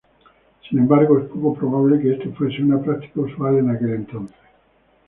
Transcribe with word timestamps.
Sin 0.67 0.79
embargo, 0.79 1.19
es 1.19 1.25
poco 1.27 1.53
probable 1.53 1.99
que 1.99 2.13
esto 2.13 2.31
fuese 2.33 2.63
una 2.63 2.81
práctica 2.81 3.21
usual 3.21 3.59
en 3.59 3.69
aquel 3.69 3.93
entonces. 3.93 4.35